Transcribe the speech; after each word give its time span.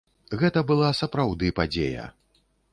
Гэта 0.43 0.63
была 0.71 0.89
сапраўды 1.01 1.53
падзея. 1.61 2.11